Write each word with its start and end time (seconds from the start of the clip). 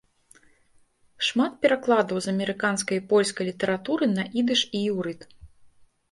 Шмат 1.25 1.53
перакладаў 1.65 2.17
з 2.25 2.33
амерыканскай 2.35 2.97
і 3.01 3.03
польскай 3.11 3.47
літаратуры 3.49 4.05
на 4.15 4.23
ідыш 4.41 4.61
і 4.79 4.83
іўрыт. 4.89 5.21